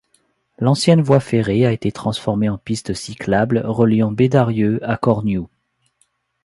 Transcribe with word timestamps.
L'ancienne 0.57 1.03
voie 1.03 1.19
ferrée 1.19 1.63
a 1.67 1.71
été 1.71 1.91
transformée 1.91 2.49
en 2.49 2.57
piste 2.57 2.95
cyclable 2.95 3.61
reliant 3.63 4.11
Bédarieux 4.11 4.79
à 4.81 4.97
Courniou. 4.97 5.47